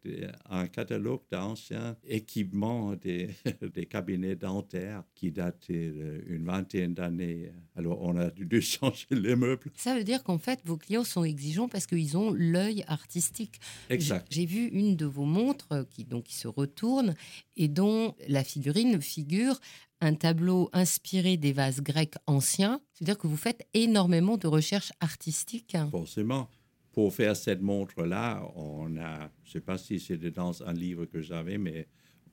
[0.49, 3.29] un catalogue d'anciens équipements des,
[3.73, 5.91] des cabinets dentaires qui dataient
[6.27, 7.51] d'une vingtaine d'années.
[7.75, 9.71] Alors, on a dû changer les meubles.
[9.75, 13.59] Ça veut dire qu'en fait, vos clients sont exigeants parce qu'ils ont l'œil artistique.
[13.89, 14.27] Exact.
[14.29, 17.15] J'ai vu une de vos montres qui donc se retourne
[17.57, 19.59] et dont la figurine figure
[20.01, 22.81] un tableau inspiré des vases grecs anciens.
[22.93, 25.77] C'est-à-dire que vous faites énormément de recherches artistiques.
[25.91, 26.49] Forcément.
[26.91, 31.05] Pour faire cette montre-là, on a, je ne sais pas si c'était dans un livre
[31.05, 31.87] que j'avais, mais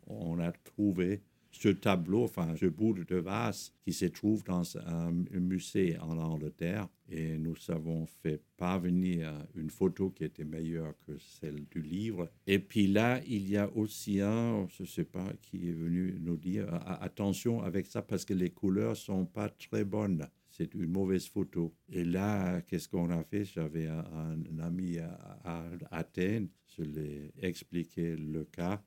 [0.06, 5.12] on a trouvé ce tableau, enfin ce bout de vase qui se trouve dans un
[5.32, 6.88] musée en Angleterre.
[7.08, 12.30] Et nous avons fait parvenir une photo qui était meilleure que celle du livre.
[12.46, 16.16] Et puis là, il y a aussi un, je ne sais pas qui est venu
[16.20, 16.66] nous dire,
[17.00, 21.74] attention avec ça parce que les couleurs sont pas très bonnes c'est une mauvaise photo.
[21.88, 23.44] Et là, qu'est-ce qu'on a fait?
[23.46, 28.82] J'avais un, ami à, à, Athènes, je lui ai expliqué le cas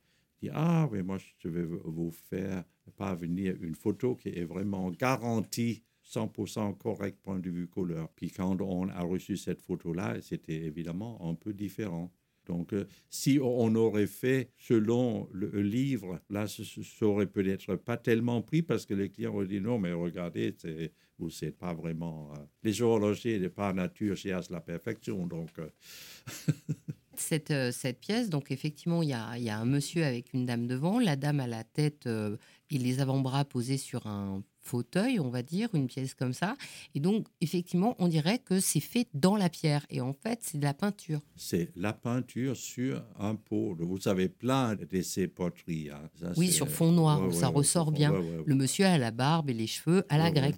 [0.52, 2.64] Ah, mais moi, je vais vous faire
[2.96, 8.08] parvenir une photo qui est vraiment garantie 100% correct point de vue couleur.
[8.14, 12.12] Puis quand on a reçu cette photo-là, c'était évidemment un peu différent.
[12.46, 16.62] Donc, euh, si on aurait fait selon le livre, là, ça
[17.06, 20.54] aurait peut-être pas tellement pris parce que les clients auraient dit non, mais regardez,
[21.18, 22.32] vous n'êtes pas vraiment.
[22.34, 25.26] Euh, les horlogers par nature cherchent la perfection.
[25.26, 25.50] Donc.
[25.58, 25.68] Euh,
[27.20, 30.66] cette, cette, pièce, donc effectivement, il y a, y a, un monsieur avec une dame
[30.66, 35.42] devant, la dame à la tête et les avant-bras posés sur un fauteuil, on va
[35.42, 36.56] dire, une pièce comme ça.
[36.94, 39.86] Et donc, effectivement, on dirait que c'est fait dans la pierre.
[39.90, 41.20] Et en fait, c'est de la peinture.
[41.36, 43.76] C'est la peinture sur un pot.
[43.78, 45.90] Vous savez, plein de ces poteries.
[45.90, 46.30] Hein.
[46.36, 48.12] oui, sur fond noir, ça ressort bien.
[48.44, 50.56] Le monsieur a la barbe et les cheveux à la grecque.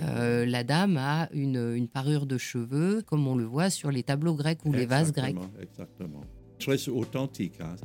[0.00, 4.02] Euh, la dame a une, une, parure de cheveux, comme on le voit sur les
[4.02, 5.36] tableaux grecs ou les vases grecs.
[5.60, 6.22] Exactement.
[6.58, 7.60] Très authentique.
[7.60, 7.76] Hein.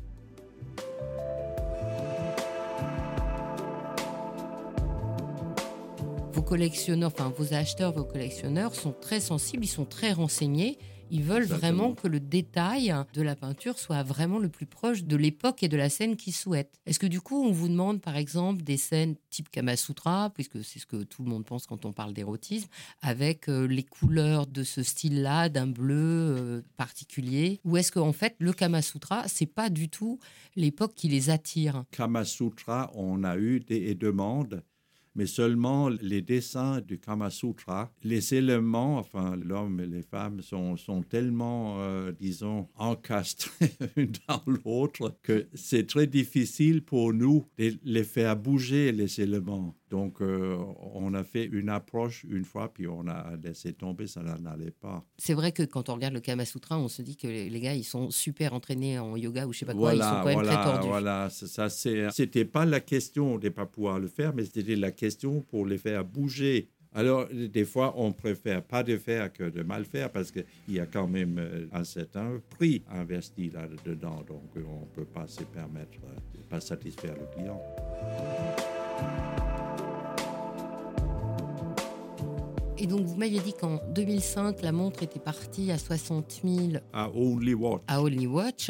[6.36, 10.78] Vos collectionneurs, enfin vos acheteurs, vos collectionneurs sont très sensibles, ils sont très renseignés.
[11.10, 15.16] Ils veulent vraiment que le détail de la peinture soit vraiment le plus proche de
[15.16, 16.74] l'époque et de la scène qu'ils souhaitent.
[16.86, 20.80] Est-ce que du coup, on vous demande par exemple des scènes type Kamasutra, puisque c'est
[20.80, 22.68] ce que tout le monde pense quand on parle d'érotisme,
[23.02, 27.62] avec euh, les couleurs de ce style-là, d'un bleu euh, particulier?
[27.64, 30.20] Ou est-ce qu'en fait, le Kamasutra, c'est pas du tout
[30.58, 31.86] l'époque qui les attire?
[31.92, 34.64] Kamasutra, on a eu des demandes
[35.16, 40.78] mais seulement les dessins du Kama Sutra, les éléments, enfin l'homme et les femmes sont,
[40.78, 47.74] sont tellement, euh, disons, encastrés l'un dans l'autre que c'est très difficile pour nous de
[47.84, 49.76] les faire bouger, les éléments.
[49.90, 50.58] Donc, euh,
[50.94, 55.06] on a fait une approche une fois, puis on a laissé tomber, ça n'allait pas.
[55.18, 57.76] C'est vrai que quand on regarde le Kama Sutra, on se dit que les, gars,
[57.76, 60.44] ils sont super entraînés en yoga ou je sais pas quoi, ils sont quand même
[60.44, 60.88] très tordus.
[60.88, 64.92] Voilà, ça, c'était pas la question de ne pas pouvoir le faire, mais c'était la
[64.92, 65.05] question
[65.50, 66.68] pour les faire bouger.
[66.94, 70.80] Alors, des fois, on préfère pas de faire que de mal faire parce qu'il y
[70.80, 74.24] a quand même euh, un certain prix investi là-dedans.
[74.26, 76.00] Donc, on ne peut pas se permettre
[76.34, 77.62] de ne pas satisfaire le client.
[82.78, 86.74] Et donc, vous m'aviez dit qu'en 2005, la montre était partie à 60 000.
[86.92, 87.82] À Only Watch.
[87.88, 88.70] À Only Watch.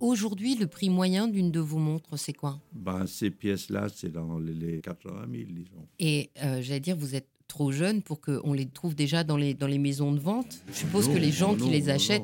[0.00, 2.58] Aujourd'hui, le prix moyen d'une de vos montres, c'est quoi?
[2.72, 5.86] Ben, Ces pièces-là, c'est dans les 80 000, disons.
[6.00, 9.54] Et euh, j'allais dire, vous êtes trop jeune pour qu'on les trouve déjà dans les,
[9.54, 10.58] dans les maisons de vente?
[10.72, 12.22] Je suppose que les gens qui les achètent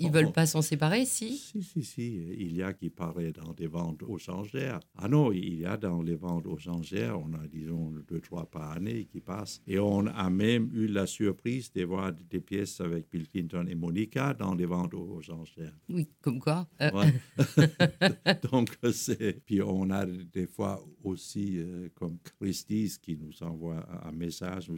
[0.00, 1.36] ils veulent pas s'en séparer, si?
[1.36, 2.16] Si, si, si.
[2.38, 4.80] Il y a qui paraît dans des ventes aux changères.
[4.96, 8.46] Ah non, il y a dans les ventes aux changères, on a, disons, deux, trois
[8.46, 9.60] par année qui passent.
[9.66, 13.74] Et on a même eu la surprise de voir des pièces avec Bill Clinton et
[13.74, 15.74] Monica dans les ventes aux changères.
[15.88, 16.68] Oui, comme quoi.
[16.80, 16.90] Euh.
[18.50, 19.44] Donc, c'est.
[19.44, 24.70] Puis on a des fois aussi, euh, comme Christie's qui nous envoie un message,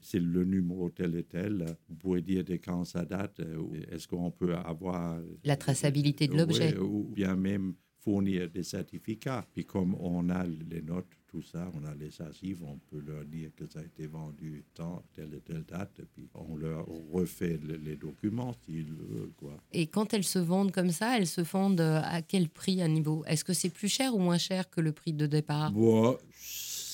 [0.00, 1.64] c'est le numéro tel et tel.
[1.88, 3.40] Vous pouvez dire de quand ça date.
[3.40, 5.18] Euh, est-ce qu'on peut avoir...
[5.44, 6.76] La traçabilité de l'objet.
[6.78, 7.74] ou bien même
[8.06, 9.44] fournir des certificats.
[9.52, 13.24] Puis comme on a les notes, tout ça, on a les archives, on peut leur
[13.24, 16.86] dire que ça a été vendu tant, telle et telle date, et puis on leur
[17.12, 19.32] refait les documents s'ils veulent.
[19.36, 19.56] Quoi.
[19.72, 23.24] Et quand elles se vendent comme ça, elles se vendent à quel prix à niveau?
[23.26, 25.72] Est-ce que c'est plus cher ou moins cher que le prix de départ?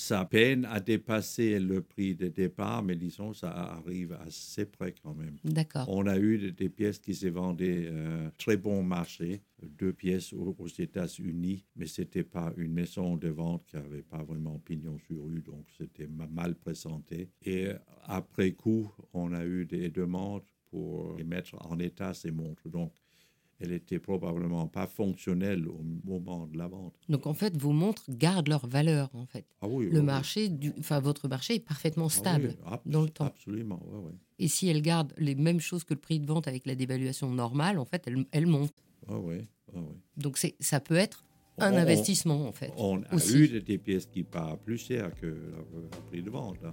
[0.02, 5.14] Ça peine à dépasser le prix de départ, mais disons, ça arrive assez près quand
[5.14, 5.36] même.
[5.44, 5.86] D'accord.
[5.88, 10.54] On a eu des pièces qui s'est vendues euh, très bon marché, deux pièces aux,
[10.66, 15.40] États-Unis, mais c'était pas une maison de vente qui avait pas vraiment pignon sur rue,
[15.40, 17.30] donc c'était mal présenté.
[17.44, 17.68] Et
[18.02, 22.68] après coup, on a eu des demandes pour mettre en état ces montres.
[22.68, 22.92] Donc,
[23.62, 26.94] elle était probablement pas fonctionnelle au moment de la vente.
[27.08, 29.46] Donc en fait, vos montres gardent leur valeur en fait.
[29.60, 33.26] Ah oui, le marché, du, enfin votre marché est parfaitement ah stable dans le temps.
[33.26, 36.66] Absolument, oui, Et si elle garde les mêmes choses que le prix de vente avec
[36.66, 38.74] la dévaluation normale, en fait, elle, elle monte.
[39.08, 39.96] Ah oui, ah oui.
[40.16, 41.24] Donc c'est, ça peut être
[41.58, 42.72] un investissement en fait.
[42.76, 46.58] On a eu des pièces qui partent plus cher que le prix de vente.
[46.64, 46.72] Hein.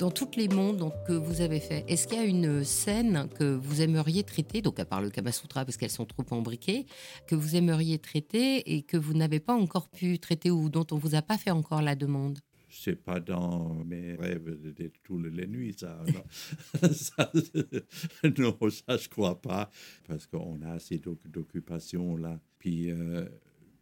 [0.00, 3.44] Dans toutes les mondes que vous avez fait, est-ce qu'il y a une scène que
[3.44, 6.86] vous aimeriez traiter, donc à part le Kamasutra parce qu'elles sont trop embriquées,
[7.26, 10.96] que vous aimeriez traiter et que vous n'avez pas encore pu traiter ou dont on
[10.96, 12.38] vous a pas fait encore la demande?
[12.70, 15.98] C'est pas dans mes rêves de, toutes les nuits, ça.
[18.38, 19.68] Non, ça, je crois pas,
[20.08, 22.40] parce qu'on a assez d'occupations là.
[22.58, 23.26] Puis, euh,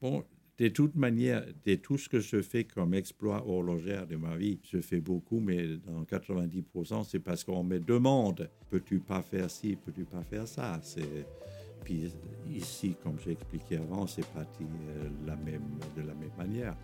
[0.00, 0.24] bon,
[0.59, 4.59] de toute manière, de tout ce que je fais comme exploit horloger de ma vie,
[4.64, 9.76] je fais beaucoup, mais dans 90%, c'est parce qu'on me demande peux-tu pas faire ci,
[9.76, 10.80] peux-tu pas faire ça?
[11.84, 12.12] Puis
[12.50, 15.36] ici, comme j'ai expliqué avant, c'est parti euh, de la
[16.14, 16.76] même manière.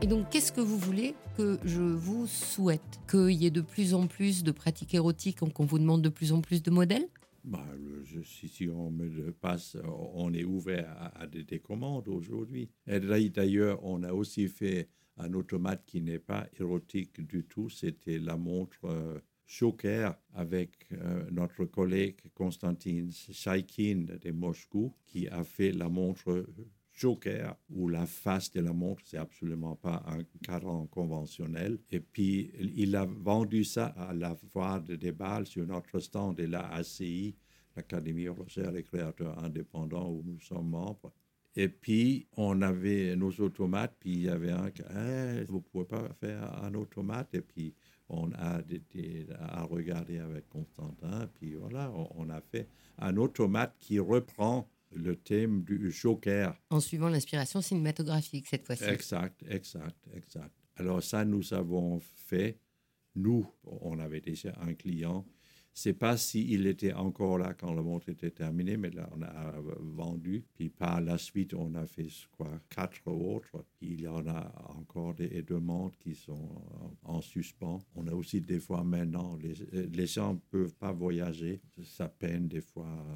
[0.00, 3.00] Et donc, qu'est-ce que vous voulez que je vous souhaite?
[3.10, 6.32] Qu'il y ait de plus en plus de pratiques érotiques, qu'on vous demande de plus
[6.32, 7.08] en plus de modèles?
[7.48, 7.66] Bah,
[8.24, 12.70] si, si on me le passe, on est ouvert à, des, des commandes aujourd'hui.
[12.86, 17.68] D'ailleurs- on a aussi fait un automate qui n'est pas érotique du tout.
[17.68, 25.42] C'était la montre euh, Joker avec euh, notre collègue Konstantin Shaikin de Moscou qui a
[25.42, 26.46] fait la montre
[26.98, 31.78] Joker où la face de la montre, c'est absolument pas un cadran conventionnel.
[31.90, 36.44] Et puis, il a vendu ça à la foire de débat sur notre stand de
[36.44, 37.36] la ACI,
[37.76, 41.12] l'Académie française des créateurs indépendants où nous sommes membres.
[41.54, 45.84] Et puis, on avait nos automates, puis il y avait un Eh, vous ne pouvez
[45.84, 47.34] pas faire un automate?
[47.34, 47.74] Et puis,
[48.08, 52.68] on a été à avec Constantin, puis voilà, on a fait
[52.98, 56.54] un automate qui reprend le thème du Joker.
[56.70, 58.84] En suivant l'inspiration cinématographique cette fois-ci.
[58.84, 60.54] Exact, exact, exact.
[60.76, 62.58] Alors ça, nous avons fait,
[63.14, 65.26] nous, on avait déjà un client.
[65.74, 69.54] C'est pas s'il était encore là quand la montre était terminée, mais là, on a
[69.78, 70.44] vendu.
[70.54, 73.64] Puis par la suite, on a fait quoi, quatre autres.
[73.80, 76.50] Il y en a encore des demandes qui sont
[77.04, 77.78] en suspens.
[77.94, 79.54] On a aussi des fois maintenant, les,
[79.86, 81.60] les gens ne peuvent pas voyager.
[81.84, 83.06] Ça peine des fois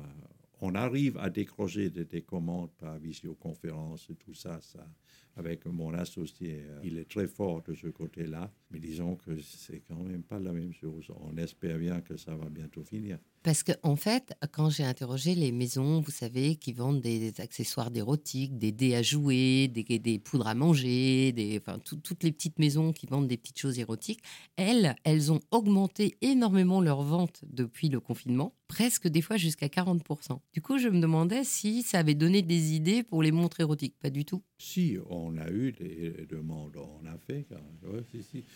[0.63, 4.87] on arrive à décrocher des, des, commandes par visioconférence et tout ça, ça.
[5.35, 8.49] Avec mon associé, euh, il est très fort de ce côté-là.
[8.71, 11.11] Mais disons que c'est quand même pas la même chose.
[11.21, 13.19] On espère bien que ça va bientôt finir.
[13.43, 17.91] Parce qu'en en fait, quand j'ai interrogé les maisons, vous savez, qui vendent des accessoires
[17.91, 22.93] d'érotique, des dés à jouer, des, poudres à manger, enfin, tout, toutes les petites maisons
[22.93, 24.21] qui vendent des petites choses érotiques,
[24.57, 30.39] elles, elles ont augmenté énormément leur vente depuis le confinement, presque des fois jusqu'à 40%.
[30.53, 33.97] Du coup, je me demandais si ça avait donné des idées pour les montres érotiques.
[34.01, 34.43] Pas du tout.
[34.65, 37.45] Si, on a eu des demandes, on a fait.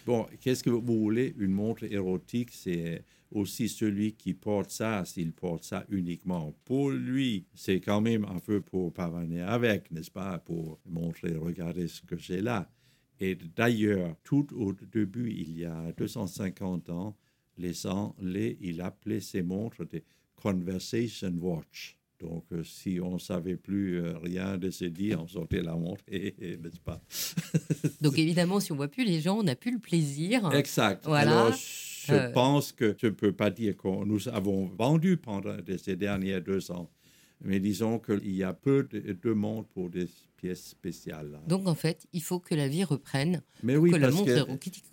[0.07, 1.35] Bon, qu'est-ce que vous voulez?
[1.37, 3.03] Une montre érotique, c'est
[3.33, 8.39] aussi celui qui porte ça, s'il porte ça uniquement pour lui, c'est quand même un
[8.39, 12.71] peu pour parvenir avec, n'est-ce pas Pour montrer, regardez ce que j'ai là.
[13.19, 17.17] Et d'ailleurs, tout au début, il y a 250 ans,
[17.59, 20.05] les Anglais, il appelait ces montres des
[20.37, 21.96] Conversation Watch.
[22.21, 25.75] Donc, euh, si on ne savait plus euh, rien de se dire, on sortait la
[25.77, 27.01] montre, n'est-ce pas?
[28.01, 30.51] Donc, évidemment, si on ne voit plus les gens, on n'a plus le plaisir.
[30.53, 31.05] Exact.
[31.05, 31.45] Voilà.
[31.45, 32.31] Alors, je euh...
[32.31, 36.71] pense que je ne peux pas dire que nous avons vendu pendant ces dernières deux
[36.71, 36.91] ans,
[37.45, 40.09] mais disons qu'il y a peu de demandes pour des
[40.47, 41.41] pièces spéciales.
[41.47, 43.97] Donc, en fait, il faut que la vie reprenne, mais oui, que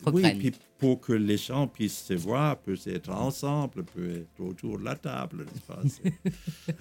[0.04, 0.38] reprenne.
[0.38, 4.80] Oui, puis pour que les gens puissent se voir, puissent être ensemble, puissent être autour
[4.80, 6.74] de la table, n'est-ce pas?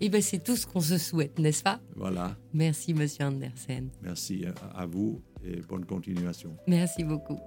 [0.00, 1.80] Et bien, c'est tout ce qu'on se souhaite, n'est-ce pas?
[1.96, 2.36] Voilà.
[2.52, 3.90] Merci, monsieur Andersen.
[4.02, 4.44] Merci
[4.74, 6.56] à vous et bonne continuation.
[6.68, 7.38] Merci beaucoup.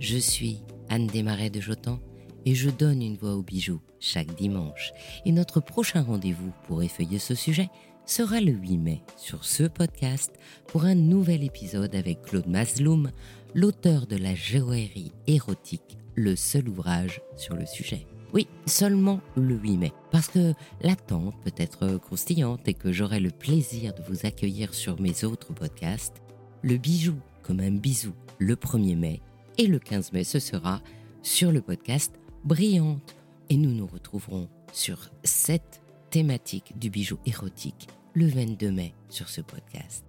[0.00, 1.98] Je suis Anne Desmarais de Jotan
[2.44, 4.92] et je donne une voix aux bijoux chaque dimanche.
[5.24, 7.68] Et notre prochain rendez-vous pour effeuiller ce sujet
[8.06, 10.32] sera le 8 mai sur ce podcast
[10.66, 13.10] pour un nouvel épisode avec Claude Masloum,
[13.54, 18.06] l'auteur de la joaillerie érotique, le seul ouvrage sur le sujet.
[18.34, 23.30] Oui, seulement le 8 mai, parce que l'attente peut être croustillante et que j'aurai le
[23.30, 26.20] plaisir de vous accueillir sur mes autres podcasts.
[26.62, 29.20] Le bijou comme un bisou le 1er mai
[29.56, 30.82] et le 15 mai, ce sera
[31.22, 32.12] sur le podcast
[32.44, 33.16] Brillante.
[33.48, 35.80] Et nous nous retrouverons sur cette
[36.10, 40.04] thématique du bijou érotique le 22 mai sur ce podcast.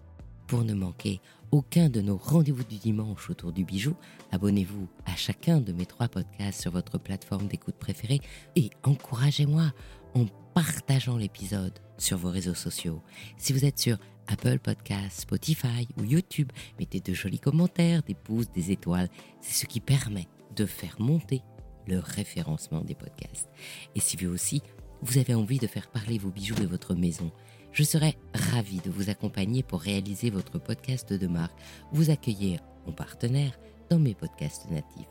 [0.45, 1.21] Pour ne manquer
[1.51, 3.95] aucun de nos rendez-vous du dimanche autour du bijou,
[4.33, 8.19] abonnez-vous à chacun de mes trois podcasts sur votre plateforme d'écoute préférée
[8.57, 9.71] et encouragez-moi
[10.13, 13.01] en partageant l'épisode sur vos réseaux sociaux.
[13.37, 18.51] Si vous êtes sur Apple Podcasts, Spotify ou YouTube, mettez de jolis commentaires, des pouces,
[18.51, 19.09] des étoiles.
[19.39, 21.41] C'est ce qui permet de faire monter
[21.87, 23.49] le référencement des podcasts.
[23.95, 24.61] Et si vous aussi,
[25.01, 27.31] vous avez envie de faire parler vos bijoux de votre maison,
[27.71, 31.57] je serai ravie de vous accompagner pour réaliser votre podcast de marque,
[31.91, 33.59] vous accueillir en partenaire
[33.89, 35.05] dans mes podcasts natifs.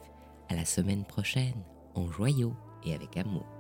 [0.49, 1.63] À la semaine prochaine,
[1.95, 2.55] en joyau
[2.85, 3.54] et avec amour.